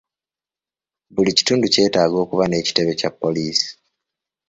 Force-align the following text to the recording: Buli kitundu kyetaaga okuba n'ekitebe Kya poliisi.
Buli 1.13 1.31
kitundu 1.37 1.65
kyetaaga 1.73 2.17
okuba 2.23 2.43
n'ekitebe 2.47 2.93
Kya 2.99 3.09
poliisi. 3.21 3.69